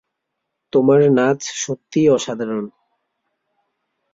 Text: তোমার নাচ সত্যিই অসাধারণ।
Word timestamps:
তোমার 0.73 0.99
নাচ 1.11 1.39
সত্যিই 1.55 2.09
অসাধারণ। 2.09 2.65